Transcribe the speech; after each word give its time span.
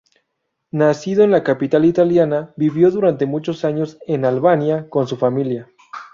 Nacido 0.71 1.23
en 1.23 1.29
la 1.29 1.43
capital 1.43 1.85
italiana, 1.85 2.53
vivió 2.57 2.89
durante 2.89 3.27
muchos 3.27 3.63
años 3.63 3.99
en 4.07 4.25
Albania 4.25 4.89
con 4.89 5.07
su 5.07 5.15
familia. 5.15 5.69